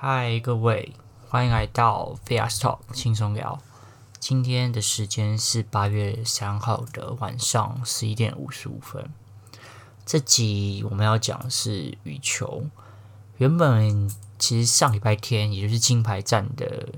[0.00, 0.94] 嗨，各位，
[1.28, 3.60] 欢迎来到 Fast Talk 轻松聊。
[4.20, 9.10] 今天的时间是八月三号的晚上十一点五十五分。
[10.06, 12.66] 这集我们要讲的是羽球。
[13.38, 14.08] 原本
[14.38, 16.90] 其实上礼拜天，也就是金牌战的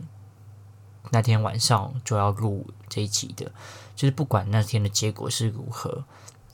[1.09, 3.51] 那天晚上就要录这一集的，
[3.97, 6.05] 就是不管那天的结果是如何，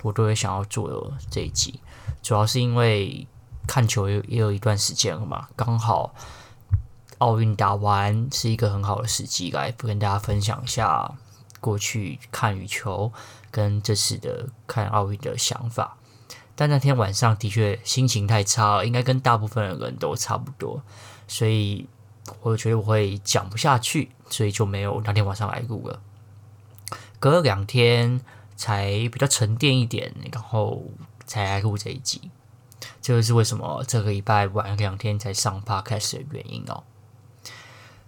[0.03, 1.81] 我都会想要做这一集。
[2.23, 3.27] 主要是因为。
[3.67, 6.15] 看球也也有一段时间了嘛，刚好
[7.19, 11.13] 奥运打完是一个很好的时机，来跟大家分享一下
[11.61, 13.13] 过去看羽球
[13.51, 15.97] 跟这次的看奥运的想法。
[16.55, 20.83] 但那天晚上的确心情太差了，应该跟大部分的人都差不多，
[21.29, 21.87] 所以
[22.41, 26.01] 我觉得我会讲不下去，所以就没有那天晚上来录了。
[27.19, 28.21] 隔了两天
[28.57, 30.83] 才比较沉淀一点，然后
[31.27, 32.31] 才来录这一集。
[33.07, 36.83] 这就是为什么这个礼拜晚两天才上 Podcast 的原因哦。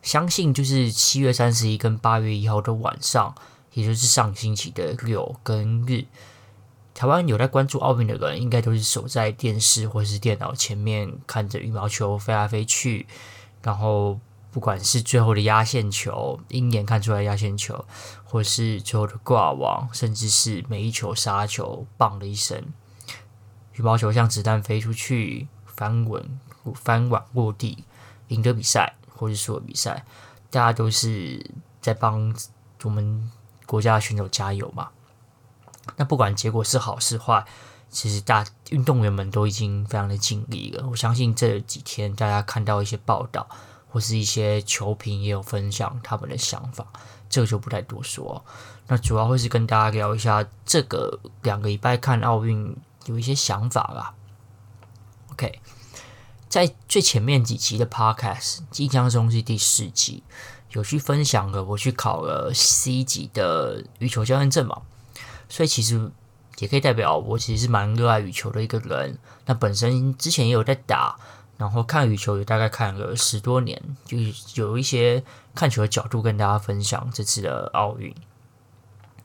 [0.02, 3.32] 相信就是七月三十一跟八月一号的晚上，
[3.74, 6.06] 也就是上星期的六跟日，
[6.94, 13.06] 台湾有在关注奥运的人，应该都是守在电视或是电脑前面，看着羽毛球飞来飞去，
[13.62, 14.18] 然后
[14.50, 17.84] 不管是最后的压线球，鹰眼看出来压线球，
[18.24, 22.64] 或是最后的挂网，甚至是每一球杀球，棒的一声。
[23.78, 26.40] 羽毛球像子弹飞出去，翻滚、
[26.74, 27.84] 翻网落地，
[28.26, 30.04] 赢得比赛或是输了比赛，
[30.50, 31.48] 大家都是
[31.80, 32.34] 在帮
[32.82, 33.30] 我们
[33.66, 34.88] 国家的选手加油嘛。
[35.96, 37.46] 那不管结果是好是坏，
[37.88, 40.88] 其实大运动员们都已经非常的尽力了。
[40.88, 43.48] 我相信这几天大家看到一些报道，
[43.88, 46.84] 或是一些球评也有分享他们的想法，
[47.30, 48.44] 这个就不太多说。
[48.88, 52.77] 那主要会是跟大家聊一下这个两个礼拜看奥运。
[53.08, 54.14] 有一些想法啦。
[55.33, 55.61] OK，
[56.48, 60.23] 在最前面几集的 Podcast，印象中是第四集，
[60.73, 64.83] 有去分享了我去考了 C 级的羽球教练证嘛，
[65.48, 66.11] 所以其实
[66.58, 69.18] 也可以代表我其实是蛮热爱羽球的一个人。
[69.47, 71.18] 那本身之前也有在打，
[71.57, 74.18] 然后看羽球也大概看了十多年，就
[74.55, 75.23] 有一些
[75.55, 78.14] 看球的角度跟大家分享这次的奥运。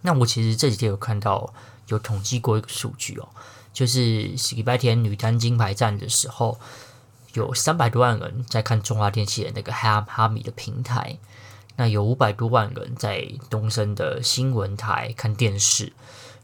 [0.01, 1.53] 那我其实这几天有看到
[1.87, 3.29] 有统计过一个数据哦。
[3.73, 6.59] 就是礼拜天女单金牌战的时候，
[7.33, 11.17] 有三百多万人在看中华电信的那个哈哈米的平台，
[11.75, 15.91] 那有五百多万人在东森的新闻台看电视，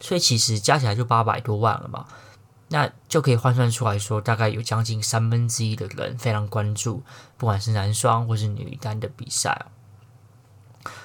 [0.01, 2.07] 所以其实加起来就八百多万了嘛。
[2.69, 7.03] 那就可以换算出来说，大概有将近三分之一的人非常关注，
[7.37, 9.67] 不管是男双或是女单的比赛。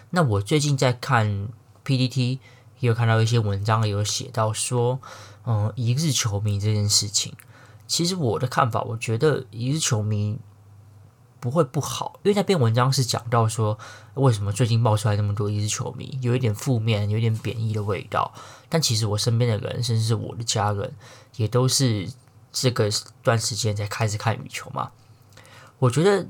[0.08, 1.48] 那我最近在看
[1.84, 2.38] PTT，
[2.80, 5.00] 也有看到一些文章有写到说。
[5.46, 7.34] 嗯，一日球迷这件事情，
[7.86, 10.38] 其实我的看法，我觉得一日球迷
[11.38, 13.78] 不会不好，因为那篇文章是讲到说，
[14.14, 18.32] 为什么最近冒出来那么多一日球迷，有一点负面，有一点贬义的味道。
[18.70, 20.94] 但其实我身边的人，甚至是我的家人，
[21.36, 22.08] 也都是
[22.50, 22.90] 这个
[23.22, 24.90] 段时间才开始看羽球嘛。
[25.78, 26.26] 我觉得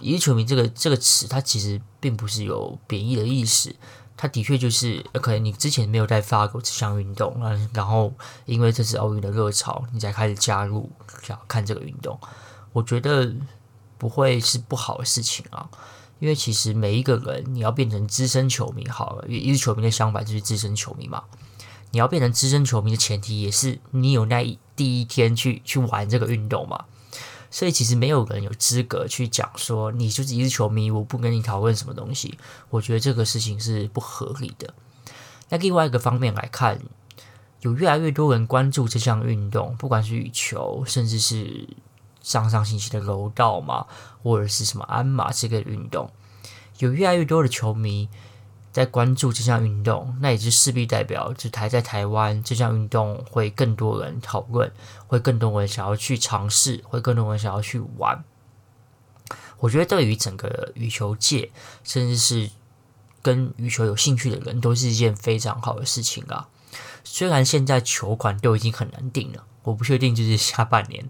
[0.00, 3.74] 一日球迷这个这个词，它其实并不是有贬义的意思。
[4.16, 7.36] 他的确就是，可能你之前没有在发过这项运动，
[7.74, 8.12] 然后
[8.46, 10.90] 因为这次奥运的热潮，你才开始加入
[11.22, 12.18] 想要看这个运动。
[12.72, 13.30] 我觉得
[13.98, 15.68] 不会是不好的事情啊，
[16.18, 21.22] 因为其实每一个人你要变成资深球迷好了，因为一球迷的相反就是资深球迷嘛。
[21.92, 26.84] 你要变成资深球迷的前提也是你有那一第一天去去玩这个运动嘛。
[27.56, 32.36] 所以其实没有人有资格去讲说你就是一日球迷，我不跟你讨论什么东西。
[32.68, 34.74] 我觉得这个事情是不合理的。
[35.48, 36.78] 那另外一个方面来看，
[37.62, 41.66] 有越来越多人关注这项运动，不管是羽球，甚至是
[42.20, 43.86] 上上星期的柔道嘛，
[44.22, 46.10] 或者是什么鞍马这个运动，
[46.80, 48.10] 有越来越多的球迷。
[48.76, 54.70] 在关注这项运动，那也就势必代表，就台在台湾这项运动会更多人讨论，
[55.06, 58.22] 会更多人想要去尝试，会更多人想要去玩。
[59.60, 61.50] 我觉得对于整个羽球界，
[61.84, 62.50] 甚至是
[63.22, 66.46] 跟羽球有兴趣的人，都是一件非常好的事情啊。
[67.02, 71.08] 虽然现在球馆都已经很难订了，我不确定就是下半年，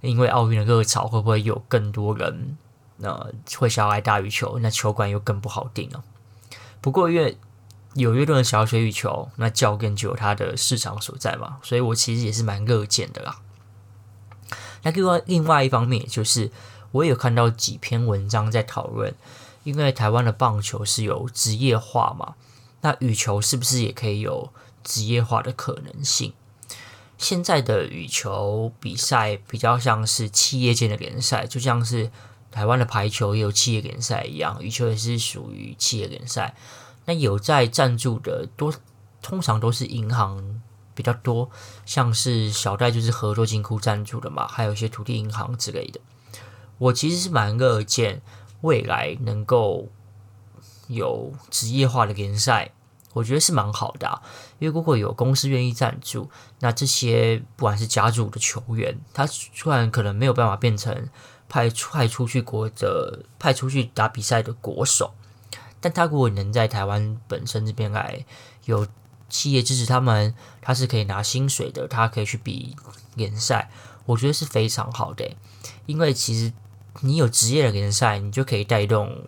[0.00, 2.58] 因为奥运的热潮会不会有更多人，
[2.96, 6.02] 那、呃、会想要来打羽球，那球馆又更不好订了。
[6.84, 7.38] 不过，因为
[7.94, 13.40] 有越多人想要学羽球，那教练就有它的市场所在嘛，所以我其实也是蛮乐见的啦。
[14.82, 16.50] 那另外另外一方面，就是
[16.92, 19.14] 我也有看到几篇文章在讨论，
[19.62, 22.34] 因为台湾的棒球是有职业化嘛，
[22.82, 24.52] 那羽球是不是也可以有
[24.82, 26.34] 职业化的可能性？
[27.16, 32.10] 现在的羽球比赛比较像是企业间的联赛，就像是。
[32.54, 36.54] 台湾的排球也有企业联赛一样，羽球也是属于企业联赛。
[37.04, 38.72] 那有在赞助的多，
[39.20, 40.62] 通常都是银行
[40.94, 41.50] 比较多，
[41.84, 45.98] 像是小贷就是合作金库赞助的嘛，还有一些土地银行之类的。
[46.78, 48.22] 我其实是蛮乐见
[48.60, 49.88] 未来能够
[50.86, 52.70] 有职业化的联赛，
[53.14, 54.22] 我觉得是蛮好的啊。
[54.60, 56.30] 因为如果有公司愿意赞助，
[56.60, 61.08] 那这些不管是甲组的球员，他虽然可能没有办法变成
[61.54, 65.14] 派派出去国的派出去打比赛的国手。
[65.80, 68.24] 但他如果能在台湾本身这边来
[68.64, 68.84] 有
[69.28, 72.74] 企业支持他们，他是可以拿薪水的，他可以去比
[73.14, 73.70] 联赛，
[74.04, 75.36] 我觉得是非常好的。
[75.86, 76.52] 因为其实
[77.02, 79.24] 你有职业的联赛，你就可以带动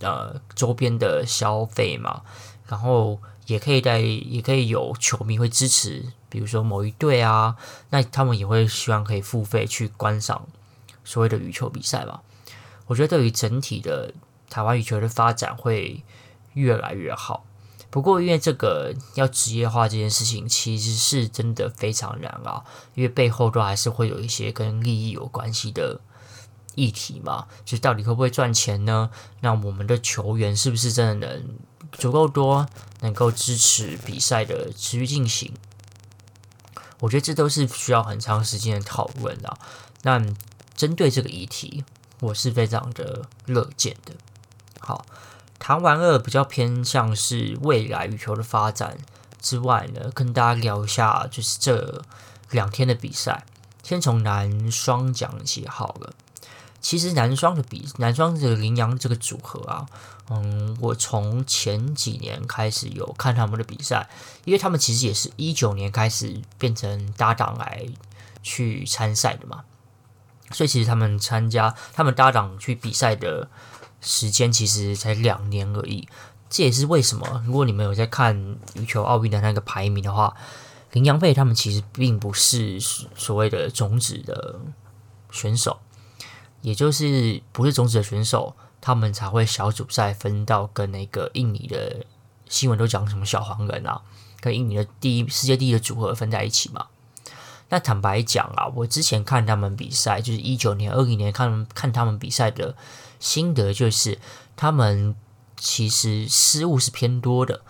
[0.00, 2.22] 呃周边的消费嘛，
[2.66, 7.56] 然后也可以带，也可以有球迷会支持，比如说某一队啊，
[7.90, 10.48] 那他们也会希望可以付费去观赏
[11.04, 12.20] 所谓的羽球比赛嘛。
[12.86, 14.12] 我觉得对于整体的。
[14.52, 16.04] 台湾羽球的发展会
[16.52, 17.46] 越来越好，
[17.88, 22.62] 不过因为这个要职业化这件事情，其实是真的非常难啊，
[22.94, 26.02] 因为背后都还是会有一些跟利益有关系的
[26.74, 29.08] 议题嘛，就到底会不会赚钱呢？
[29.40, 31.56] 那我们的球员是不是真的能
[31.90, 32.66] 足够多，
[33.00, 35.54] 能够支持比赛的持续进行？
[37.00, 39.56] 我觉得这都是需要很长时间的讨论的。
[40.02, 40.22] 那
[40.82, 41.84] 针对这个议题，
[42.18, 44.12] 我是非常的乐见的。
[44.80, 45.06] 好，
[45.60, 48.98] 谈完了比较偏向是未来羽球的发展
[49.40, 52.02] 之外呢，跟大家聊一下就是这
[52.50, 53.44] 两天的比赛。
[53.84, 56.14] 先从男双讲起好了。
[56.80, 59.86] 其实男双的比男双这个麟洋这个组合啊，
[60.30, 64.10] 嗯，我从前几年开始有看他们的比赛，
[64.44, 67.86] 因为他们其实也是一九年开始变成搭档来
[68.42, 69.62] 去参赛的嘛，
[70.52, 73.48] 所以其实他们参加他们搭档去比赛的。
[74.04, 76.08] 时间其实才两年而已，
[76.50, 77.40] 这也是为什么。
[77.46, 80.34] 如果你们有在看羽球奥运的那个排名的话，
[80.90, 84.58] 林洋配他们其实并不是所谓的种子的
[85.30, 85.78] 选手，
[86.62, 92.04] 也就是不是种子的选手，他们才会小组赛分到跟那个印尼的
[92.48, 94.02] 新闻都讲什么小黄人啊，
[94.40, 96.86] 跟印尼的第一世界第一的组合分在一起嘛。
[97.72, 102.76] 那坦白讲啊，我之前看他们比赛，就是一九年、二零年看看他们比赛的
[103.18, 104.18] 心得，就是
[104.54, 105.16] 他们
[105.56, 107.62] 其实失误是偏多的。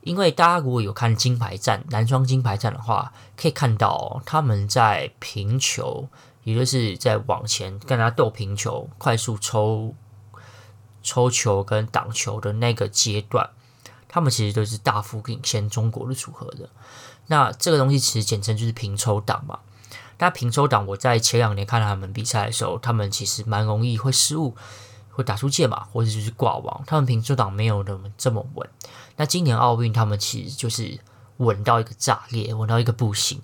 [0.00, 6.08] 因为大家如果有看金牌战、男双金牌战的话，可以看到他们在平球，
[6.42, 9.94] 也就是在往前跟他斗平球、快速抽
[11.02, 13.50] 抽球跟挡球的那个阶段，
[14.08, 16.70] 他们其实都是大幅领先中国的组合的。
[17.30, 19.60] 那这个东西其实简称就是平抽档嘛。
[20.18, 24.56] 那平抽档，我在前两年看他们比赛的时候，他们其实蛮容易会失误，
[25.12, 26.82] 会打出界嘛，或者就是挂网。
[26.88, 28.68] 他们平抽挡没有那么这么稳。
[29.16, 30.98] 那今年奥运，他们其实就是
[31.36, 33.40] 稳到一个炸裂，稳到一个不行。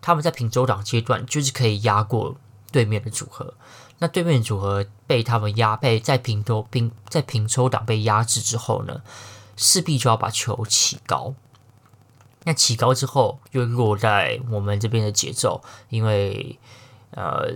[0.00, 2.34] 他们在平抽挡阶段就是可以压过
[2.72, 3.52] 对面的组合。
[3.98, 9.02] 那对面组合被他们压，被在平抽平在平抽挡被压制之后呢，
[9.56, 11.34] 势必就要把球起高。
[12.44, 16.58] 那起高之后，又落在我们这边的节奏，因为
[17.10, 17.52] 呃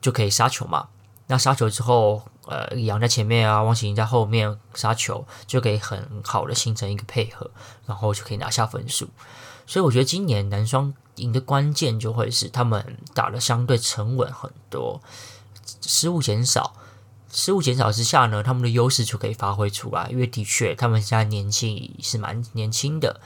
[0.00, 0.88] 就可以杀球嘛。
[1.30, 7.50] 那杀球之后，呃，杨在前面啊，王启林在后面杀球，就可以很好的形成一个配合，
[7.86, 9.08] 然后就可以拿下分数。
[9.66, 15.02] 所以我觉得今年男双赢的关键就会是他们打得相对沉稳很多，
[15.82, 16.72] 失误减少，
[17.30, 20.08] 失误减少之下呢，他们的优势就可以发挥出来。
[20.10, 23.20] 因为的确，他们现在年纪是蛮年轻的。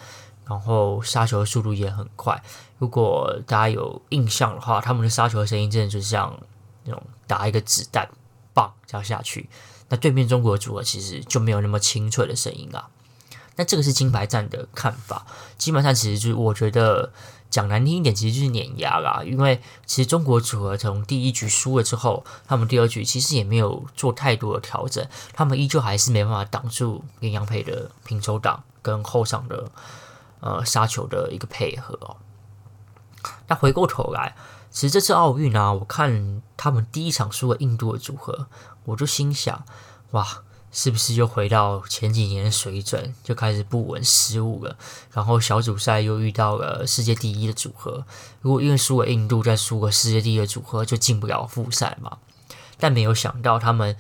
[0.53, 2.43] 然后杀球的速度也很快。
[2.79, 6.39] 如果大家有印象的话，他们的杀球的声音真的就像
[6.85, 8.07] 那种打一个子弹，
[8.53, 9.49] 棒这样下去。
[9.89, 12.89] 那对面中国组合其实就没有那么清脆的声音啊。
[13.57, 15.27] 那这个是金牌战的看法。
[15.57, 17.13] 金牌战其实就是我觉得
[17.49, 19.23] 讲难听一点，其实就是碾压啦。
[19.25, 29.71] 因为其实中国组合从第一局输了之后，他们第二局其实也没有做太多的调整，他们依旧还是没办法挡住麟洋配的平抽挡跟后场的。
[30.43, 32.17] 呃，杀球的一个配合哦。
[33.47, 34.35] 那回过头来，
[34.71, 38.49] 其实这次奥运啊，我看他们第一场输了印度的组合，
[38.85, 39.65] 我就心想，
[40.11, 44.77] 哇，是不是又回到前几年的水准，就开始不稳失误了？
[45.13, 48.05] 然后小组赛又遇到了世界第一的组合，
[48.41, 52.19] 如果因为输了印度，再输个世界第一的组合，就进不了复赛嘛。
[52.79, 53.97] 但没有想到，他们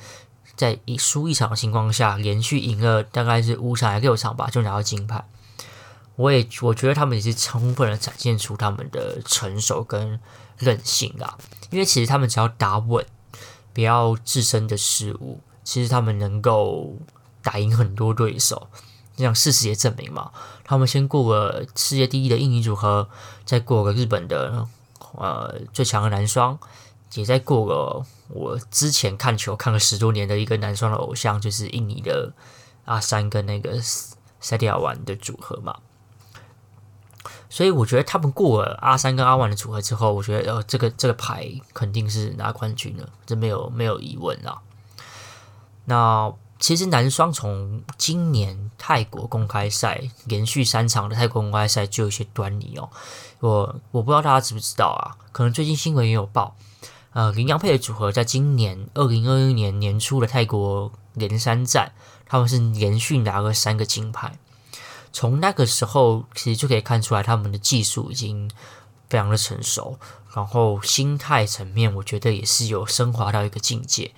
[0.56, 5.24] 在一输一场的情况下，连续赢了大概是五场还是六场吧，就拿到金牌。
[6.16, 10.20] 我也我觉得他们也是充分的展现出他们的成熟跟
[10.58, 11.38] 韧性啊，
[11.70, 13.04] 因为其实他们只要打稳，
[13.72, 16.96] 不要自身的失误，其实他们能够
[17.42, 18.68] 打赢很多对手。
[19.14, 20.32] 这样事实也证明嘛，
[20.64, 23.08] 他们先过个世界第一的印尼组合，
[23.44, 24.66] 再过个日本的
[25.16, 26.58] 呃最强的男双，
[27.14, 32.32] 也再过个我之前看球看了十多年的一个男双的偶像，就是印尼的
[32.86, 33.78] 阿山跟那个
[34.40, 35.76] 塞蒂亚万的组合嘛。
[37.52, 44.62] 所以我觉得他们过了阿三跟阿万的组合之后，我觉得呃这个这个牌肯定是拿冠军了，这没有没有疑问啦。
[45.84, 52.88] 那其实男双从今年泰国公开赛连续三场的泰国公开赛就有些端倪哦。
[53.40, 55.20] 我我不知道大家知不知道啊？
[55.30, 56.56] 可能最近新闻也有报，
[57.12, 61.92] 呃，林洋配的组合在今年二零二一年年初的泰国连三战，
[62.24, 64.38] 他们是连续拿了三个金牌。
[65.12, 68.50] 从那个时候，其实就可以看出来他们的技术已经
[69.10, 69.98] 非常的成熟，
[70.34, 74.12] 然后心态层面，我觉得也是有升华到一个境界。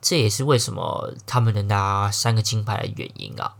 [0.00, 3.56] 这也是为什么他们能拿三个金牌的原因啊。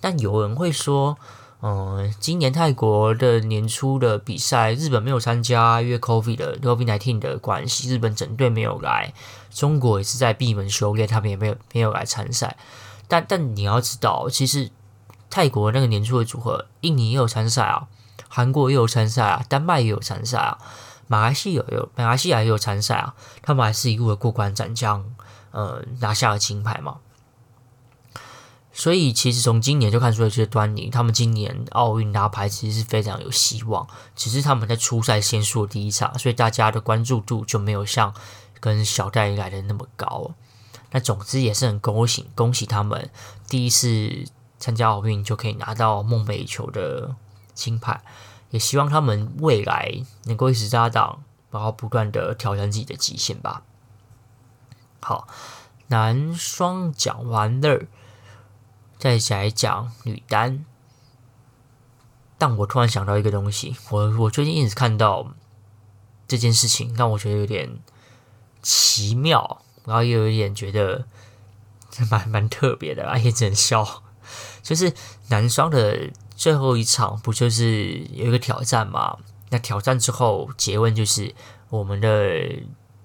[0.00, 1.18] 但有人会说，
[1.60, 9.12] 嗯，今年泰国的年初的比赛，日本没有参加，因为 COVID 的 COVID-19 的关系，日本整队没有来，
[9.50, 12.56] 中国也是在闭门修炼，他们也没有没有来参赛。
[13.08, 14.70] 但但你要知道，其实。
[15.34, 17.88] 泰国那个年初的组合，印尼也有参赛啊，
[18.28, 20.58] 韩国也有参赛啊，丹麦也有参赛啊，
[21.08, 25.04] 马来西亚也有，马来西亚也有参赛啊，他们还是一路的过关斩将，
[25.50, 26.98] 呃，拿下了金牌嘛。
[28.72, 38.14] 所以其实从今年就看出了这些端倪，他们今年奥运拿牌其实是非常有希望，只是他们在初赛先输第一场，所以大家的关注度就没有像
[38.60, 40.30] 跟小戴来的那么高。
[40.92, 43.10] 那总之也是很恭喜恭喜他们
[43.48, 44.26] 第一次。
[44.58, 47.14] 参加奥运就可以拿到梦寐以求的
[47.52, 48.02] 金牌，
[48.50, 53.62] 也希望他们未来能够一直搭档，然后不断的挑战自己的极限吧。
[55.00, 55.28] 好，
[55.88, 57.84] 男双讲完了，
[58.98, 60.64] 再来讲女单。
[62.38, 65.34] 但我突然想到一个东西，我我最近一直看到
[66.26, 67.78] 这件事情，让我觉得有点
[68.62, 71.06] 奇妙，然后又有点觉得
[72.10, 74.03] 蛮蛮特别的，而且只能笑。
[74.64, 74.92] 就是
[75.28, 79.18] 男双的最后一场，不就是有一个挑战嘛？
[79.50, 81.32] 那挑战之后，结论就是
[81.68, 82.08] 我们的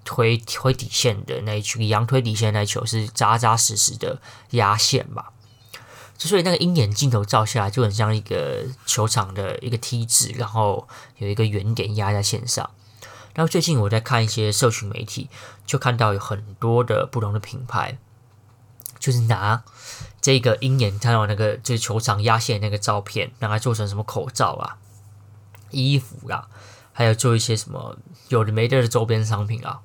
[0.02, 5.26] 推推底线的那一球，李洋推底线那一球是扎扎实实的压线嘛？
[6.18, 10.88] 所以那个鹰眼镜头照下来，就很像一个球场的一个梯子，然后
[11.18, 12.68] 有一个圆点压在线上。
[13.32, 15.30] 然后最近我在看一些社群媒体，
[15.64, 17.96] 就看到有很多的不同的品牌，
[19.00, 19.64] 就是拿。
[20.22, 24.76] 这个鹰眼看到那个就是球场压线那个照片，让它做成什么口罩啊、
[25.70, 26.46] 衣服啊，
[26.92, 27.96] 还有做一些什么
[28.28, 29.80] 有的没的的周边商品啊。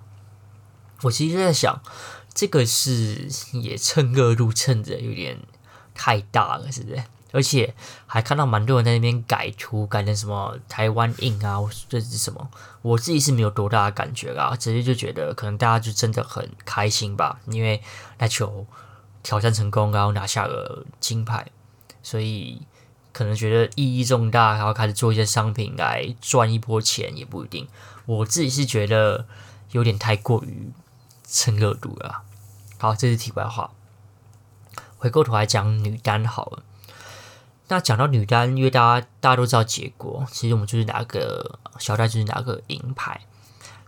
[1.03, 1.81] 我其实在想，
[2.33, 5.39] 这个是也蹭热度蹭的有点
[5.93, 7.01] 太大了，是不是？
[7.31, 7.73] 而且
[8.05, 12.51] 还看到蛮多人在那边改图，改成什么台湾印啊，这是什么？
[12.81, 17.81] 我自己是没有多大的感觉啦，只是就觉得可能大家就真的很开心吧，因为
[18.17, 18.67] 那球。
[19.25, 21.47] 挑战成功，然后拿下了金牌，
[22.03, 22.61] 所以
[23.11, 27.67] 可能觉得意义重大，然后开始做一些商品来赚一波钱也不一定。
[28.05, 29.25] 我自己是觉得
[29.71, 30.71] 有点太过于
[31.23, 32.21] 蹭热度了。
[32.77, 33.71] 好，这是题外话。
[34.99, 36.63] 回过头来讲女单好了。
[37.69, 43.21] 那讲到女单，因为大家大家都知道结果，其实我们就是拿个小戴，就是拿个银牌。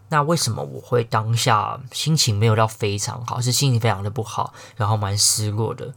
[0.09, 5.93] 那为什么我会当下心情没有到非常好，是心情非常的不好，然后蛮失落的。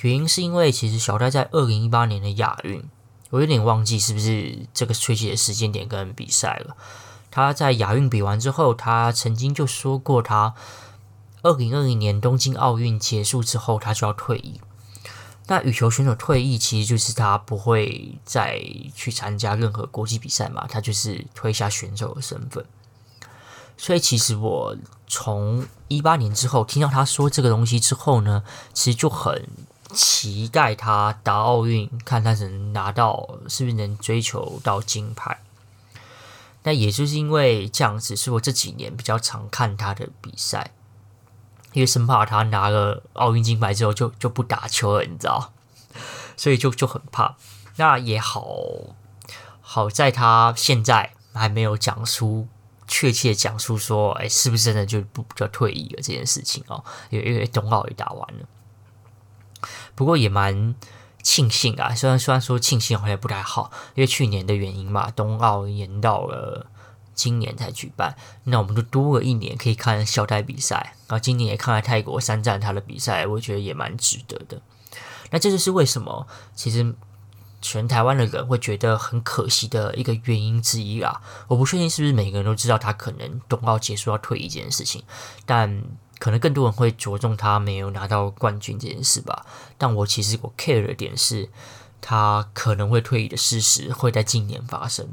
[0.00, 2.82] 原因是因为其实小戴在二零一八年的亚运，
[3.30, 6.76] 我有点忘记是不是这个确切的时间点跟比赛了。
[7.30, 10.54] 他在亚运比完之后，他曾经就说过，他
[11.42, 14.60] 二零二零年东京奥运结束之后，他就要退役。
[15.46, 18.60] 那羽球选手退役，其实就是他不会再
[18.94, 22.64] 去参加任何国际比赛嘛，他就是退下选手的身份。
[23.76, 24.76] 所以其实我
[25.06, 29.48] 从一八年之后听到他说这个东西之后呢，其实就很
[29.92, 35.40] 期待他打奥运，看他能拿到是不是能追求到金牌。
[36.62, 40.70] 那也就是因为这样子，是我这几年比较常看他的比赛，
[41.72, 45.52] 因为生怕他拿了奥运金牌之后就就不打球了，你知道，
[46.36, 47.34] 所以就就很怕。
[47.76, 48.46] 那也好，
[49.60, 52.46] 好在他现在还没有讲出。
[52.92, 56.84] 确切讲述说，哎，是不是真的就不就退役了这件事情哦？
[57.08, 58.46] 因为冬奥也打完了，
[59.94, 60.74] 不过也蛮
[61.22, 61.94] 庆幸啊。
[61.94, 66.66] 虽然虽然说庆幸好像不太好，因为去年的原因嘛，冬奥延到了
[67.14, 70.94] 今年才举办，那我们就多了一年可以看小戴比赛。
[71.08, 74.60] 然后今年也看了泰国三站他的比赛，我觉得也蛮值得的。
[75.30, 76.94] 那这就是为什么其实
[77.62, 81.22] 全台湾的人会觉得很可惜的一个原因之一啦。
[81.48, 85.02] 我不确定是不是每个人都知道他可能冬奥结束要退役这件事情，
[85.46, 85.82] 但
[86.18, 89.46] 可能更多人会着重他没有拿到冠军这件事吧。
[89.78, 91.48] 但我其实我 care 的点是，
[92.00, 95.08] 他可能会退役的事实会在今年发生。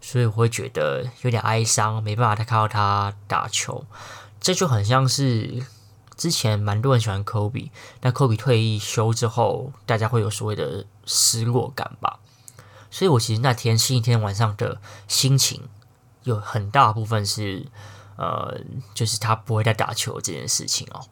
[0.00, 3.86] 所以我会觉得有点哀伤，没办法再看到他打球，
[4.40, 5.62] 这就很像是
[6.22, 12.20] 之前蛮多人喜欢科比，但科比退役休之后，大家会有所谓的失落感吧。
[12.92, 15.68] 所以我其实那天星期天晚上的心情
[16.22, 17.66] 有很大部分是，
[18.14, 18.60] 呃，
[18.94, 21.06] 就是他不会再打球这件事情哦。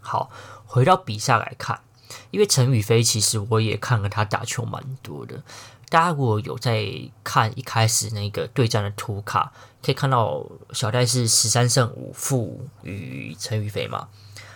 [0.00, 0.30] 好，
[0.64, 1.82] 回到比赛来看，
[2.30, 5.42] 因为陈宇飞其实我也看了他打球蛮多的。
[5.90, 6.88] 大家如果有在
[7.22, 14.08] 看一开始那个对战的图卡，可以看到小戴是十三胜五负于陈雨菲嘛，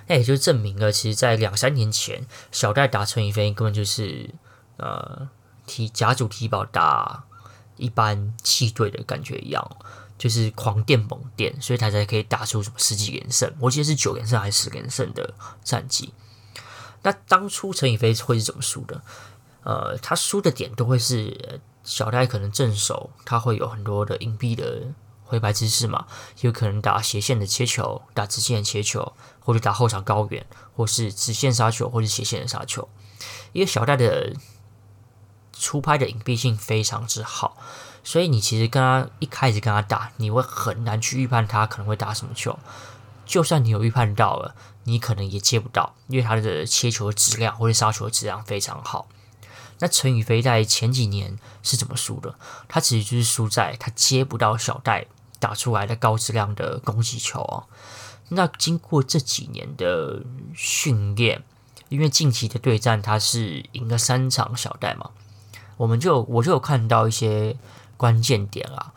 [0.07, 4.31] 那也就证明了，其实，在两三年前，小戴打陈雨菲根本就是
[4.77, 5.29] 呃
[5.67, 7.25] 提甲组体保打
[7.77, 9.77] 一般系队的感觉一样，
[10.17, 16.15] 就是狂电猛电，所以他才可以打出什么十几连胜，我记得是九连胜还是十连胜的战绩。
[17.03, 19.03] 那当初陈雨菲会是怎么输的？
[19.65, 24.83] 呃，他输的点都会是小戴可能正手，他会有很多的硬币的
[25.27, 26.07] 挥拍姿势嘛，
[26.41, 32.89] 有可能打斜线的切球，打直线的切球，或者打后场高远，或是直线杀球，或是斜线的杀球。
[33.53, 34.35] 因为小戴的
[35.53, 37.57] 出拍的隐蔽性非常之好，
[38.05, 42.59] 所以你其实跟他一开始跟他打，你会很难去预判他可能会打什么球。
[43.25, 44.55] 就算你有预判到了，
[44.85, 49.09] 你可能也接不到，因为他的切球的质量或者杀球的质量非常好。
[49.79, 52.39] 那陈雨菲在前几年是怎么输的？
[52.69, 55.07] 他其实就是输在他接不到小戴
[55.39, 57.65] 打出来的高质量的攻击球哦。
[58.29, 60.23] 那经过这几年的
[60.55, 61.43] 训练，
[61.89, 65.11] 因为近期的对战他是赢了三场小戴嘛，
[65.77, 67.57] 我们就我就有看到一些
[67.97, 68.93] 关键点啊。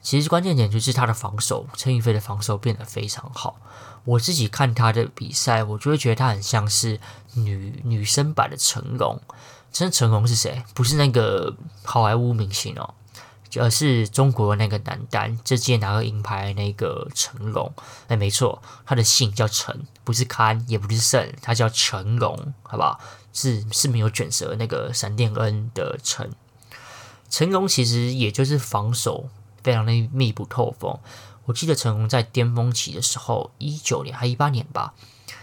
[0.00, 3.60] 其实关键点就是他的防守，陈雨菲的防守变得非常好。
[4.04, 6.98] 我自己看他的比赛，我就会觉得他很像是
[7.34, 9.20] 女女生版的成龙。
[9.70, 10.62] 真的成龙是谁？
[10.72, 12.94] 不是那个好莱坞明星哦，
[13.56, 17.72] 而是中国那个男单，这届拿个银牌那个成龙。
[18.08, 23.00] 哎，没错，他的姓叫陈，不是堪，也不是胜，他叫成龙，好不好？
[23.32, 26.30] 是是没有卷舌那个闪电恩的陈。
[27.30, 29.28] 成龙其实也就是防守
[29.62, 30.98] 非常的密不透风。
[31.44, 34.94] 我记得成龙在巅峰期的时候，一九年还一八年吧。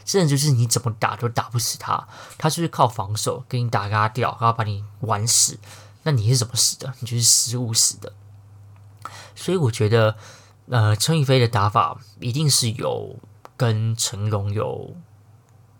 [0.03, 5.57] 甚至就是你怎么打都打不死他，他就是靠防守给你打嘎掉，然后把你玩死。
[6.05, 6.93] 那你是怎么死的？
[6.99, 8.13] 你就是失误死的。
[9.35, 10.15] 所以我觉得，
[10.69, 13.17] 呃，陈雨菲的打法一定是有
[13.57, 14.95] 跟成龙有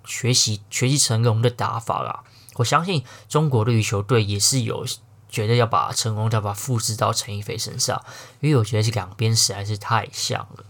[0.04, 2.24] 学习学习成龙的打法啦。
[2.56, 4.86] 我相信中国的羽球队也是有
[5.30, 8.04] 觉得要把成龙打法复制到陈雨菲身上，
[8.40, 10.66] 因为我觉得这两边实在是太像了。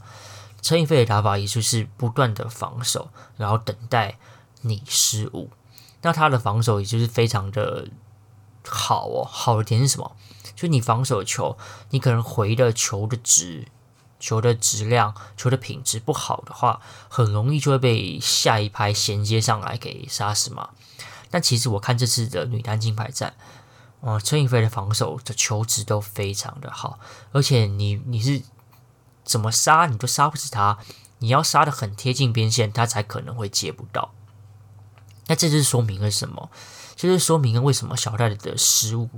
[0.62, 4.18] 陈雨菲的打法也就是不断的防守，然后等待
[4.62, 5.50] 你失误。
[6.02, 7.88] 那他的防守也就是非常的
[8.72, 9.24] 好哦。
[9.24, 10.16] 好的点是什么？
[10.56, 11.58] 就你防守球，
[11.90, 13.68] 你可能回的球的值、
[14.20, 20.70] 球的质量、球的品质不好的话，很容易就会被下一拍衔接上来给杀死嘛。
[21.30, 23.36] 但其实我看这次的女单金牌战，
[24.00, 27.00] 哦，陈颖菲的防守的球质都非常的好，
[27.32, 28.42] 而且你你是。
[29.28, 30.78] 怎么杀你都杀不死他，
[31.18, 34.14] 你要杀得很贴近边线，他才可能会接不到。
[35.26, 36.52] 那这就是说明了什么？
[36.96, 39.10] 就是说明了为什么小戴的失误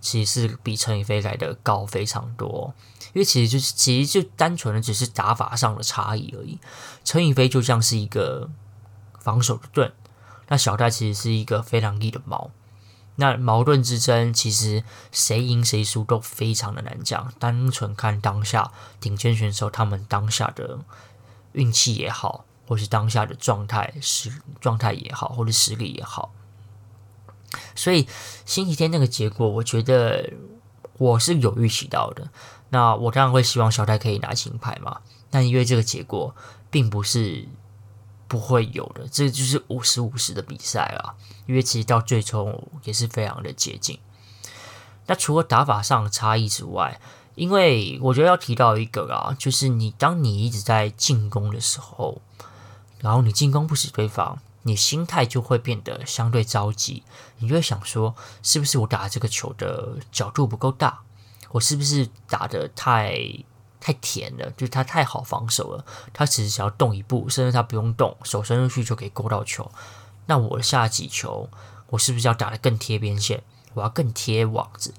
[0.00, 2.74] 其实是比陈宇飞来的高非常多。
[3.12, 6.58] 因为其实就是其实就单纯的只是打法上的差异而已。
[7.04, 8.50] 陈宇飞就像是一个
[9.18, 9.92] 防守的盾，
[10.48, 12.50] 那小戴其实是一个非常利的矛。
[13.18, 17.32] 那矛盾之争，其实谁赢谁输都非常的难讲。
[17.38, 18.70] 单纯看当下
[19.00, 20.80] 顶尖选手他们当下的
[21.52, 26.34] 运气也好，或是当下的状态实状态也好，或者实力也好。
[27.74, 28.06] 所以
[28.44, 30.32] 星期天那个结果，我觉得
[30.98, 32.28] 我是有预期到的。
[32.70, 35.00] 那我当然会希望小戴可以拿金牌嘛。
[35.30, 36.34] 但因为这个结果
[36.70, 37.48] 并不是。
[38.28, 41.14] 不会有的，这就是五十五十的比赛啊，
[41.46, 44.00] 因为其实到最终也是非常的接近。
[45.06, 47.00] 那除了打法上的差异之外，
[47.36, 52.20] 因为我觉得要提到一个啊，就是你当你一直在进攻的时候，
[52.98, 57.04] 然后你进攻不死对方，你心态就会变得相对着急，
[57.38, 61.00] 你就会想说，是不是我打这个球的角度不够大，
[61.50, 63.18] 我是不是打得太
[63.80, 64.50] 太甜了？
[64.52, 69.70] 就是他太好防守了，他只是想要动一步，甚至他不用动，手伸出去就可以勾到球。
[70.26, 71.48] 那我下几球，
[71.88, 73.42] 我是不是要打得更贴边线？
[73.74, 74.94] 我要更贴网子，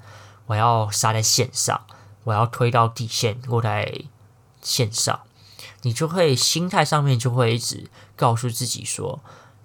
[0.46, 1.84] 我要杀在线上，
[2.24, 4.04] 我要推到底线，落在
[4.62, 5.20] 线上。
[5.82, 9.20] 你就会心态上面就会一直告诉自己说，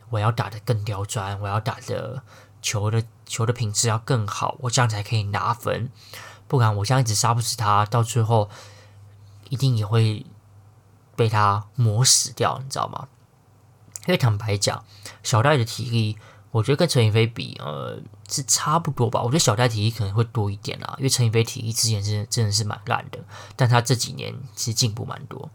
[0.09, 2.23] 我要打得更刁钻，我要打的
[2.63, 5.91] 球的球的品质要更好，我这样才可以拿分。
[6.47, 8.49] 不然我这样一直杀不死他，到最后
[9.49, 10.25] 一定也会
[11.15, 13.07] 被他磨死掉，你知道吗？
[14.07, 14.83] 因为坦白讲，
[15.23, 16.17] 小戴的体力，
[16.51, 17.99] 我觉得跟陈宇飞比，呃，
[18.29, 19.21] 是差不多吧。
[19.21, 23.19] 我觉得小戴体力可能会多一点啦，因为陈宇飞体力之前真的真的是蛮烂的，
[23.55, 25.49] 但他这几年其实进步蛮多。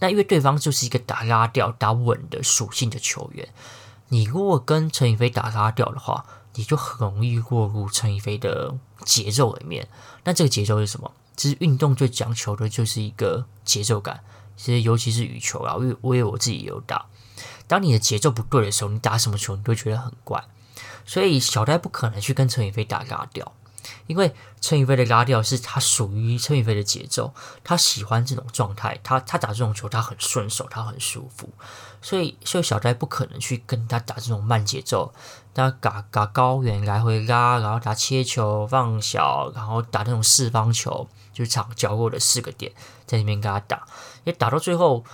[0.00, 3.48] 那因为对方就是一个打拉吊、打稳的属性的球员，
[4.08, 9.88] 你如果跟陈宇飞打拉吊的话，你就很容易落入陈宇飞的节奏里面。
[10.24, 11.12] 那这个节奏是什么？
[11.36, 14.20] 其实运动最讲求的就是一个节奏感。
[14.56, 17.06] 其实尤其是羽球啊，因为我也我自己也有打。
[17.68, 20.42] 当你的节奏不对的时候，你打什么球你都会觉得很怪。
[21.06, 23.52] 所以小戴不可能去跟陈宇飞打拉吊。
[24.06, 31.48] 因为陈宇飞的拉吊是他属于陈宇飞的节奏，他喜欢这种状态，他他打这种球他很顺手，他很舒服，
[32.00, 35.12] 所以所以小戴不可能去跟他打这种慢节奏，
[35.54, 42.72] 他打打高远来回拉，然后打切球放小，然后打那种四方球，就是场角落的四个点，
[43.06, 43.84] 在那边跟他打，
[44.24, 45.04] 也打到最后。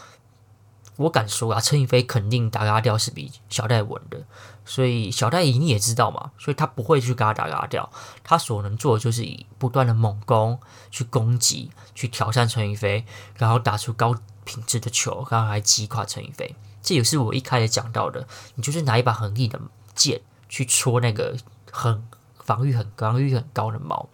[0.96, 4.22] 我敢说啊，陈宇飞肯定打拉吊是比小戴稳的，
[4.64, 7.90] 所以小戴你也知道嘛，所以他不会去跟他打拉吊，
[8.22, 10.60] 他所能做的就是以不断的猛攻
[10.92, 13.04] 去攻击，去挑战陈宇飞，
[13.36, 16.54] 然后打出高品质的球，然后来击垮陈宇飞。
[16.84, 19.60] 这也是我一开始讲到的，你就是拿一把很硬的
[19.96, 21.36] 剑去戳那个
[21.72, 22.06] 很
[22.38, 24.08] 防御很防御很高的矛，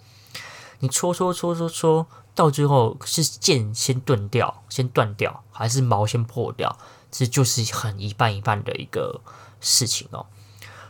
[0.78, 2.06] 你戳戳戳戳戳。
[2.32, 6.78] 到最后是剑先断掉，先断掉，还是矛先破掉？
[7.10, 9.20] 这就是很一半一半的一个
[9.60, 10.24] 事情哦。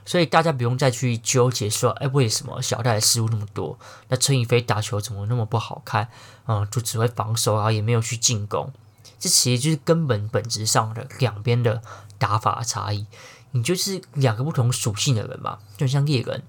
[0.04, 3.78] 所以大家不用再去纠结说，哎，为什么小戴的失误那么多？
[4.08, 6.08] 那陈宇飞打球怎么那么不好看？
[6.46, 8.72] 嗯，就只会防守啊，也没有去进攻。
[9.20, 11.80] 这其实就是根本本质上的两边的
[12.18, 13.06] 打法差异。
[13.52, 16.42] 你就是两个不同属性的人嘛，就像猎人，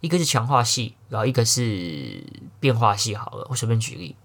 [0.00, 2.22] 一个是强化系，然后一个是
[2.58, 3.14] 变化系。
[3.14, 4.16] 好了，我随便举例。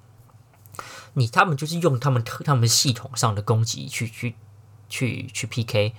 [1.13, 4.33] 你他们就是用他们他们系统上的攻击去去
[4.87, 5.93] 去去 PK，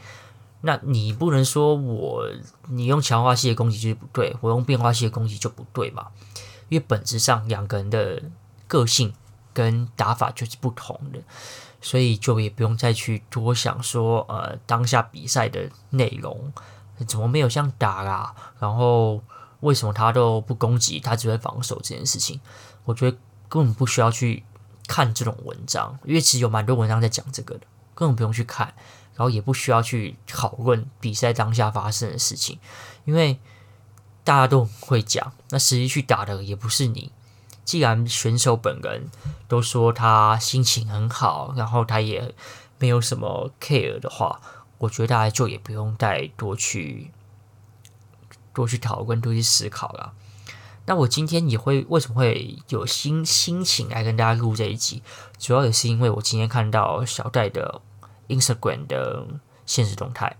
[0.62, 2.26] 那你不能说我
[2.68, 6.08] 你用强化系的攻击就是不对，我用变化系的攻击就不对嘛？
[6.70, 8.22] 因为本质上两个人的
[8.66, 9.12] 个性
[9.52, 11.20] 跟打法就是不同的，
[11.82, 16.50] 所以就也不用再去多想说呃当下比赛的内容
[17.06, 19.22] 怎么没有像打啊，然后
[19.60, 22.40] 为什么他都不攻击，他只会防守这件事情，
[22.84, 23.18] 我觉得
[23.50, 24.44] 根本不需要去。
[24.88, 28.66] 看这种文章，因为其实有蛮多文章在讲这个的，根本不用去看，
[29.14, 32.58] 然后也不需要去讨论比赛当下发生的事情，
[33.04, 33.38] 因为
[34.24, 37.12] 大家都会讲，那实际去打的也不是你。
[37.72, 39.08] 既然选手本人
[39.48, 42.34] 都说他心情很好，然后他也
[42.78, 44.42] 没有什么 care 的话，
[44.76, 47.10] 我觉得大家就也不用再多去
[48.52, 50.12] 多去讨论、多去思考了。
[50.84, 55.02] 那我今天也会为什么会有心心情来跟大家录这一集？
[55.38, 57.80] 主要也是因为我今天看到小戴的
[58.28, 59.24] Instagram 的
[59.64, 60.36] 现实动态，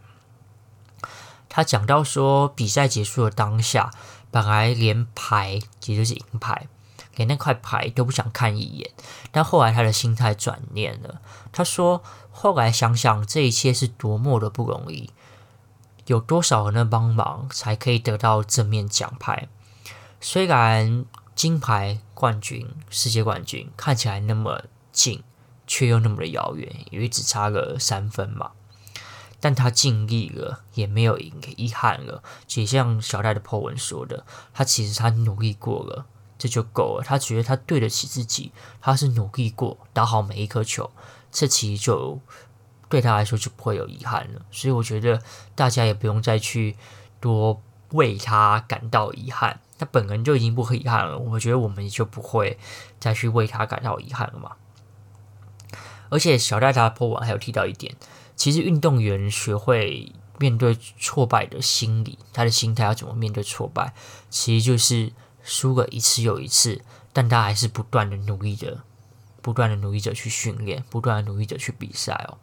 [1.49, 3.91] 他讲到说比赛结束的当下，
[4.31, 6.69] 本来连牌也就是银牌，
[7.17, 8.91] 连那块牌都不想看一眼，
[9.31, 11.21] 但后来他的心态转念了，
[11.53, 15.11] 他说后来想想这一切是多么的不容易，
[16.07, 19.49] 有多少人的帮忙才可以得到这面奖牌。
[20.21, 25.23] 虽然金牌冠军、世界冠军看起来那么近，
[25.67, 28.53] 却又那么的遥远，因为只差个三分嘛。
[29.41, 32.23] 但他尽力了，也没有遗憾了。
[32.47, 36.07] 就像小戴的 po 文说的，他其实他努力过了，
[36.43, 37.05] 这就够了。
[37.07, 38.51] 他觉得他对得起自己，
[38.81, 40.91] 他是努力过，打好每一颗球，
[41.31, 42.19] 这其实就
[42.89, 44.43] 对他来说就不会有遗憾了。
[44.51, 45.23] 所以我觉得
[45.55, 46.77] 大家也不用再去
[47.21, 49.61] 多为他感到遗憾。
[49.79, 52.59] 他本人就已经不遗憾了，我觉得我们就不会
[52.99, 54.57] 再去为他感到遗憾了嘛。
[56.09, 57.95] 而且小戴他的 po 文还有提到一点，
[58.35, 63.95] 其实运动员学会面对挫败的心理，他的心态要怎么面对挫败，
[64.29, 68.83] 其实就是输了一次又一次，但他还是不断的努力着，
[69.41, 72.39] 不断的努力着去训练，不断的努力着去比赛哦。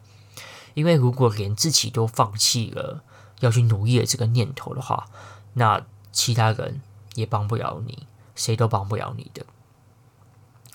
[0.74, 3.02] 因为如果连自己都放弃了
[3.40, 5.06] 要去努力的这个念头的话，
[5.54, 6.80] 那其他人。
[7.16, 9.44] 也帮不了你，谁都帮不了你的。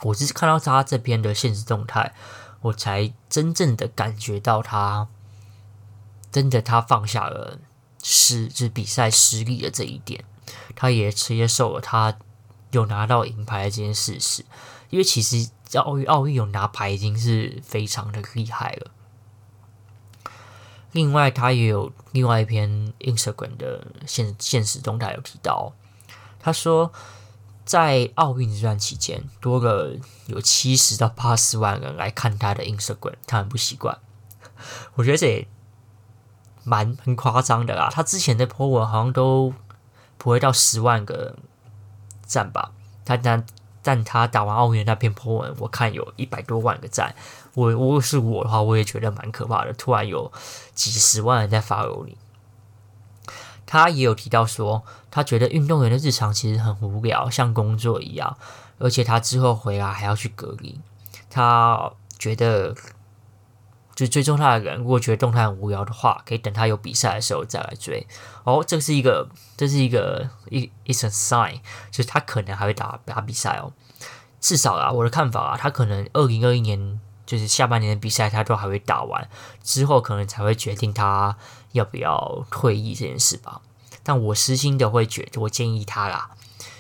[0.04, 2.14] 我是看到他这边的现实动态，
[2.60, 5.08] 我才真正的感觉到他
[6.34, 7.58] 真的他放下了
[8.04, 10.26] 失就是比赛失利的这一点，
[10.76, 12.18] 他也接受了他
[12.72, 14.46] 有拿到银牌的这件事实，
[14.90, 18.92] 因为其实奥运奥运有拿牌已经是非常的厉害了。
[20.92, 25.74] 另外，他也有另外一篇 Instagram 的现现实动态有提到，
[26.40, 26.94] 他说
[27.66, 34.00] 在奥运这段期间，多了有七十到八十万人来看他的 Instagram，他很不习惯。
[34.96, 35.48] 我觉得这也
[36.64, 37.90] 蛮很夸张的啦。
[37.92, 39.54] 他之前的 po 文好像都
[40.18, 41.36] 不会到十万个
[42.26, 42.72] 赞吧？
[43.04, 43.46] 他但
[43.82, 47.14] 但他打完奥运那篇 po 文，我看有一百多万个赞。
[47.54, 49.72] 我如果是我的话，我也觉得蛮可怕的。
[49.74, 50.32] 突然有
[50.74, 52.18] 几十万人在 follow 你。
[53.68, 58.38] 他也有提到说，他觉得运动员的日常其实很无聊，像工作一样。
[58.78, 60.80] 而且他之后回来还要去隔离。
[61.30, 62.76] 他觉得，
[63.96, 68.06] 就追踪他的人，如果觉得动态很无聊的话，可以等他有比赛的时候再来追。
[68.44, 73.74] 哦，这是一个，这是一个一，it's a sign，就是他可能还会打打比赛哦。
[74.40, 77.00] 至少啊，我的看法啊，他可能二零二一年。
[77.26, 79.28] 就是下半年的比赛，他都还会打完，
[79.64, 81.36] 之后可能才会决定他
[81.72, 83.62] 要不要退役这件事吧。
[84.04, 86.30] 但我私心的会觉得，我建议他啦，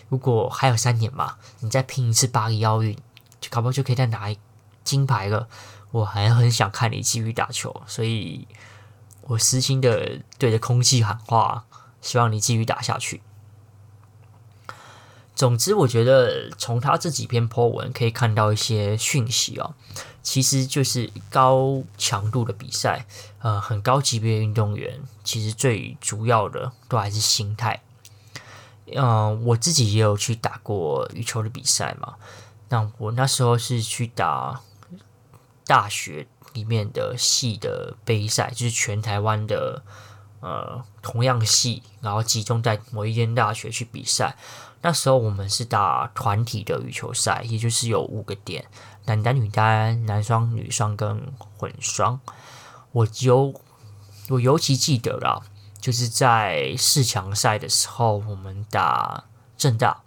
[0.07, 2.95] 如果还有三年嘛，你再拼一次巴黎奥运，
[3.41, 4.37] 就搞不好就可以再拿一
[4.83, 5.47] 金牌了。
[5.95, 8.45] 我还很想看你继续打球，所以
[9.21, 11.63] 我私心的对着空气喊话，
[12.01, 13.21] 希望你继续打下去。
[15.33, 19.73] 总之，我觉得从他这几篇 po 文可以看到一些讯息哦。
[20.21, 23.05] 其实就是高强度的比赛，
[23.39, 27.81] 呃，很高级别的运动员，其实最主要的都还是心态。
[28.93, 32.15] 嗯、我自己也有去打过羽球的比赛嘛。
[32.67, 34.61] 那我那时候是去打
[35.65, 39.83] 大学里面的系的杯赛，就是全台湾的
[40.39, 44.35] 呃同样系，然后集中在某一间大学去比赛。
[44.81, 48.65] 那时候我们是打团体的羽球赛，也就是有五个点，
[49.05, 52.19] 男单、女单、男双、女双跟混双。
[52.91, 53.53] 我尤
[54.29, 55.41] 我尤其记得啦，
[55.81, 59.23] 就是在四强赛的时候，我们打
[59.57, 60.03] 正大，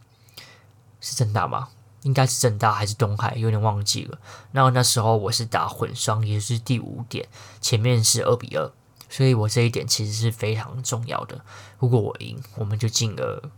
[1.01, 1.71] 是正大吗？
[2.03, 4.19] 应该是正大还是东海，有点忘记了。
[4.53, 7.29] 那那时候我是打混双，也就是第五点，
[7.61, 8.71] 前面是二比二，
[9.09, 11.45] 所以我这一点其实是非常重要的。
[11.79, 13.51] 如果我赢，我们就进了。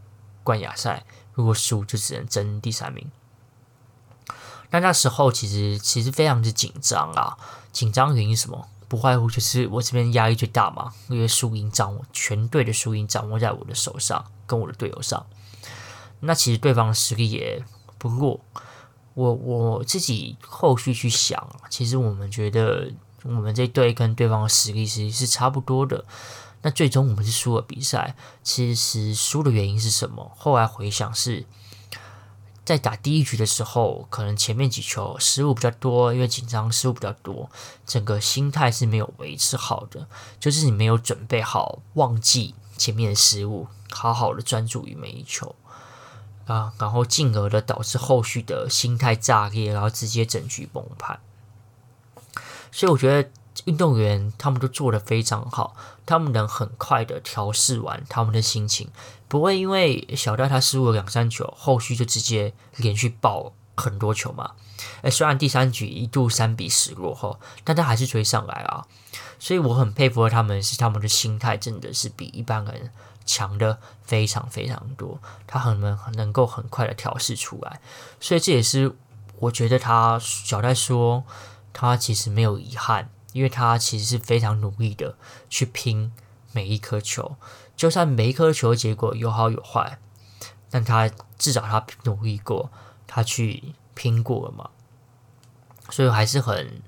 [0.42, 3.10] 冠亚赛，如果输就只能争第三名。
[4.70, 7.36] 那那时候其实其实非常的紧张啊，
[7.72, 8.66] 紧张原因什么？
[8.88, 15.26] 不外乎就是我这边压力最大嘛，因为输赢掌握全队的输赢掌握在我的手上，跟我的队友上。
[16.20, 17.62] 那其实对方的实力也
[18.00, 18.40] 不过。
[19.14, 22.90] 我我自己后续去想，其实我们觉得
[23.24, 26.04] 我们这队跟对方的实力其实是差不多的。
[26.62, 30.30] 那最终我们是输了比赛，其实输的原因是什么？
[30.36, 31.44] 后来回想是
[32.64, 37.50] 在打第一局的时候，可能前面几球失误比较多，因为紧张失误比较多，
[37.84, 40.06] 整个心态是没有维持好的，
[40.38, 45.54] 就是你没有准备好，忘记前面的失误，好好的专注于每一球
[46.50, 51.20] 啊，然后进而的导致后续的心态炸裂，然后直接整局崩盘。
[52.72, 53.30] 所以我觉得。
[53.66, 58.88] 运动员他们都做得非常好，他们能很快的调试完他们的心情，
[59.28, 64.52] 不会因为小戴他失误了两三球，后续就直接连续爆很多球嘛。
[65.02, 68.86] 诶，虽然第三局一度三比十落后，但他还是追上来啊。
[69.38, 72.90] 所以我很佩服他们，是他们的心态真的是比一般人
[73.30, 77.80] 强的非常非常多，他很能能够很快的调试出来。
[78.18, 78.96] 所以这也是
[79.38, 81.24] 我觉得他小戴说
[81.72, 83.10] 他其实没有遗憾。
[83.32, 85.14] 因为他其实是非常努力的
[85.48, 86.12] 去拼
[86.50, 87.36] 每一颗球，
[87.76, 90.00] 就算每一颗球结果有好有坏，
[90.68, 92.72] 但他至少他努力过，
[93.06, 94.70] 他去拼过了嘛，
[95.90, 96.82] 所以还是很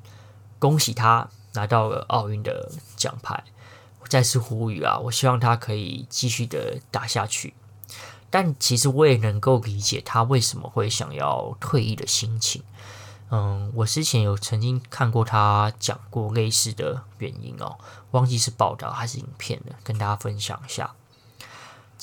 [0.59, 3.45] 恭喜他拿到了奥运的奖牌。
[4.13, 7.55] 再次呼吁啊，我希望他可以继续的打下去。
[8.29, 12.63] 但其实我也能够理解他为什么会想要退役的心情。
[13.31, 17.79] 嗯，我之前有曾经看过他讲过类似的原因哦，
[18.11, 20.95] 忘记是报道还是影片了，跟大家分享一下。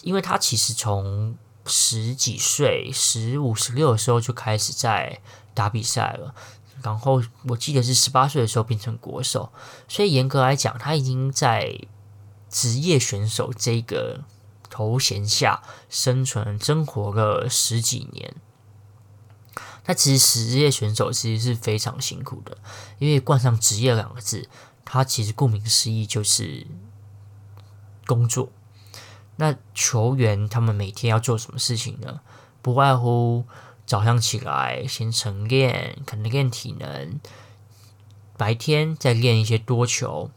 [0.01, 1.35] 因为他其实从
[1.67, 5.19] 十几岁、十五、十六的时候就开始在
[5.53, 6.33] 打比赛了，
[6.81, 9.51] 然后我记得是十八岁的时候变成国手，
[9.87, 11.79] 所以严格来讲，他已经在
[12.49, 14.23] 职业选手这个
[14.69, 18.35] 头衔下生存、生活了十几年。
[19.85, 22.57] 那其实职业选手其实是非常辛苦的，
[22.99, 24.47] 因为冠上职业两个字，
[24.85, 26.67] 它其实顾名思义就是
[28.05, 28.49] 工作。
[29.37, 32.19] 那球员他们每天要做什么事情呢？
[32.61, 33.45] 不外乎
[33.85, 37.19] 早上起来先晨练，可能练体能，
[38.37, 40.29] 白天再练一些多球，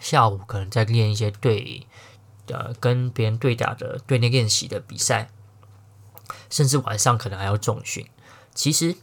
[0.00, 1.86] 下午可能在练一些对。
[2.50, 5.28] 呃，跟别人对打的对内练习的比赛，
[6.48, 8.08] 甚至晚上可能还要重训。
[8.54, 8.96] 其实，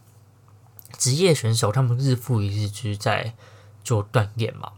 [0.98, 3.34] 职业选手他们日复一日就是在
[3.84, 4.72] 做锻炼嘛。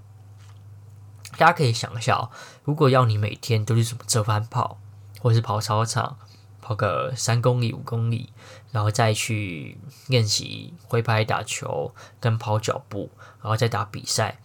[1.38, 2.30] 大家可以想一下哦，
[2.62, 4.78] 如果要你每天都是什么折返跑，
[5.18, 6.18] 或是跑操场，
[6.60, 8.34] 跑个三公里、五公里，
[8.70, 9.78] 然后再去
[10.08, 14.38] 练习挥拍打球跟跑脚步，然后再打比赛，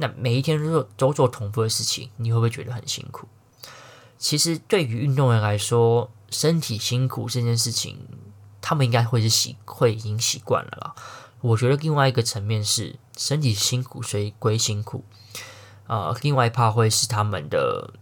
[0.00, 3.28] 那每一天都做都做重复的事情，你会不会觉得很辛苦？
[4.18, 7.98] 其实对于运动员来说，身体辛苦这件事情，
[8.60, 10.94] 他们应该会是习会已经习惯了啦。
[11.40, 15.04] 我觉得另外一个层面是身体辛苦，所以归辛苦。
[15.86, 17.94] 呃，另外一怕会是他们的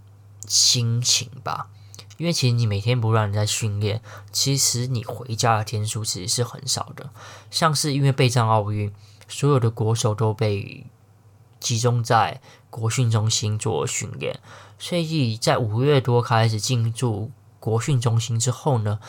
[0.46, 1.68] 心情吧，
[2.16, 7.10] 因为其实你每天不断在训练，其实你回家的天数其实是很少的。
[7.50, 8.92] 像是因为备战奥运，
[9.28, 10.84] 所有的国手都被
[11.60, 12.40] 集中在
[12.70, 14.38] 国训中心做训练。
[14.78, 19.00] 所以在五月多开始进驻国训中心之后呢，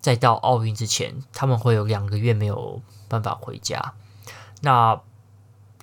[0.00, 3.94] 再到奥运之前，他们会有两个月没有办法回家。
[4.60, 5.00] 那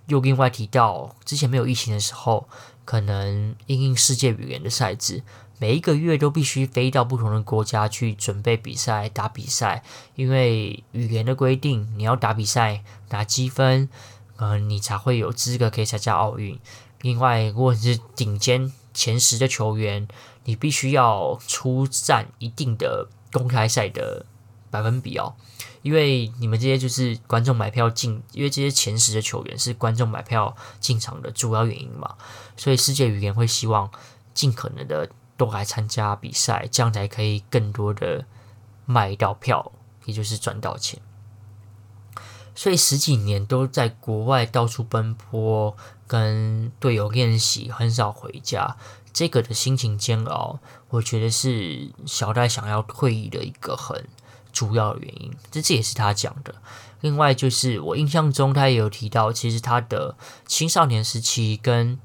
[0.08, 2.48] 又另外提到，之前没有疫情的时候，
[2.86, 5.22] 可能因应世界语言的赛制，
[5.60, 9.84] 每一个月都必须飞到不同的国家去准备比赛、打比赛，
[10.16, 13.90] 因为语言的规定，你要打比赛拿积分，
[14.40, 16.60] 呃，你才会有资格可以参加奥运。
[17.02, 18.74] 另外，如果你是顶尖。
[18.92, 20.08] 前十的球员，
[20.46, 24.26] 你必须要出战一定的公开赛的
[24.72, 25.36] 百分比哦，
[25.84, 32.16] 因为你们这些就是观众买票进，因为这些前十的球员是观众买票进场的主要原因嘛，
[32.58, 33.90] 所以世界羽联会希望
[34.34, 38.26] 尽可能的都来参加比赛，这样才可以更多的
[38.86, 39.72] 卖到票，
[40.06, 41.00] 也就是赚到钱。
[42.60, 48.76] 所以十几年都在国外到处奔波，跟队友练习，很少回家。
[49.14, 54.06] 这个的心情煎熬，我觉得是小戴想要退役的一个很
[54.52, 55.32] 主要的原因。
[55.50, 56.54] 这这也是他讲的。
[57.00, 61.98] 另外就是我印象中，他也有提到，其实他的青少年时期跟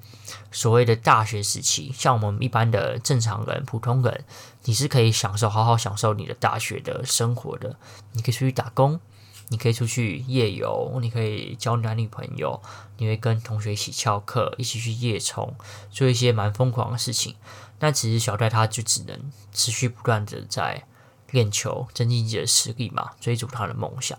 [0.53, 4.25] 所谓的大学时期，像我们一般的正常人、普通人，
[4.63, 7.75] 你是可以享受好好享受你的大学的生活的。
[8.13, 9.01] 你可以出去打工。
[9.49, 12.61] 你可以出去夜游，你可以交男女朋友，
[12.97, 15.55] 你会跟同学一起翘课，一起去夜冲，
[15.91, 17.37] 做一些蛮疯狂的事情。
[17.79, 20.85] 但其实小戴他就只能持续不断的在
[21.31, 24.19] 练球，增进自己的实力嘛，追逐他的梦想。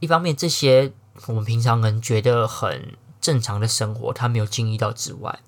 [0.00, 0.92] 一方面，这些
[1.26, 5.38] 我们平常人觉得很正常的生活，他没有经历到之外，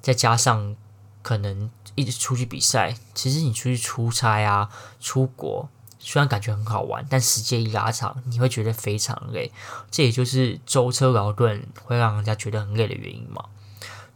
[0.00, 0.76] 再加上
[1.22, 4.68] 可能一直出去比赛，其实你出去出差啊，
[5.00, 5.68] 出国。
[6.04, 9.52] 虽然感觉很好玩，但时间一拉长，你会觉得非常累。
[9.88, 13.44] 这也就是舟车劳顿会让人家觉得很累的原因嘛。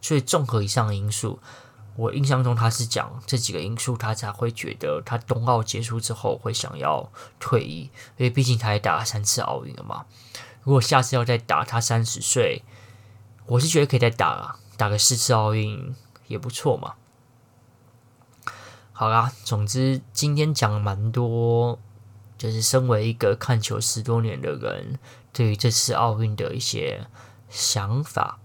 [0.01, 1.39] 所以综合以上的因素，
[1.95, 10.05] 我印象中他是讲这几个因素，他才会觉得他冬奥结束之后会想要退役，因为毕竟他也打了三次奥运了嘛。
[10.63, 12.63] 如果下次要再打，他三十岁，
[13.45, 15.95] 我是觉得可以再打，打个四次奥运
[16.27, 16.95] 也不错嘛。
[18.99, 21.77] 好啦，总之今天讲了蛮多，
[22.35, 24.97] 就是身为一个看球十多年的人，
[25.31, 27.05] 对于这次奥运的一些
[27.47, 28.39] 想法，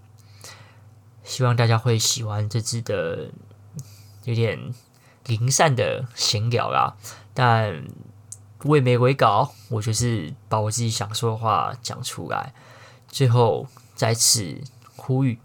[1.23, 3.31] 希望大家会喜欢这次的
[4.25, 4.71] 有点
[5.25, 6.97] 零散的闲聊啦。
[7.33, 7.83] 但
[8.61, 12.53] 我也没违稿，我就是把我自己想说的话讲出来。
[13.07, 14.61] 最后再次
[14.95, 15.39] 呼吁，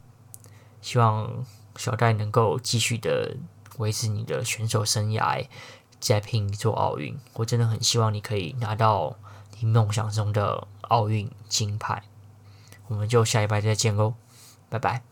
[0.83, 1.47] 希望
[1.79, 3.35] 小戴能够继续的。
[3.79, 5.47] 维持你的选手生涯，
[5.99, 7.19] 再拼一座奥运。
[7.33, 9.17] 我真的很希望你可以拿到
[9.59, 12.03] 你梦想中的奥运金牌。
[12.87, 14.15] 我们就下一拜再见喽，
[14.69, 15.08] 拜拜。